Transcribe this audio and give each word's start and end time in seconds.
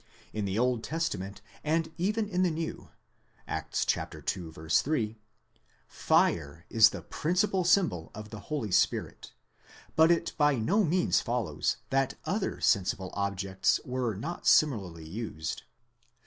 In 0.33 0.45
the 0.45 0.57
Old 0.57 0.83
Testament, 0.83 1.41
and 1.63 1.93
even 1.99 2.27
in 2.27 2.41
the 2.41 2.49
New 2.49 2.89
(Acts 3.47 3.85
il. 3.95 4.01
3), 4.07 5.19
fire 5.87 6.65
is 6.71 6.89
the 6.89 7.03
principal 7.03 7.63
symbol 7.63 8.09
of 8.15 8.31
the 8.31 8.39
Holy 8.49 8.71
Spirit; 8.71 9.31
but 9.95 10.09
it 10.09 10.33
by 10.39 10.55
no 10.55 10.83
means 10.83 11.21
follows: 11.21 11.77
that 11.91 12.15
other 12.25 12.59
sensible 12.59 13.11
objects 13.13 13.79
were 13.85 14.15
not 14.15 14.47
similarly 14.47 15.07
used. 15.07 15.65